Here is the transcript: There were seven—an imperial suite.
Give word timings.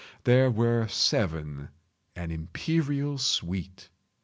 There 0.23 0.49
were 0.49 0.87
seven—an 0.87 2.31
imperial 2.31 3.19
suite. 3.19 3.91